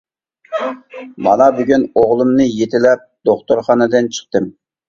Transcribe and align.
مانا 1.27 1.49
بۈگۈن 1.59 1.85
ئوغلۇمنى 1.89 2.47
يېتىلەپ 2.49 3.05
دوختۇرخانىدىن 3.31 4.09
چىقتىم. 4.19 4.53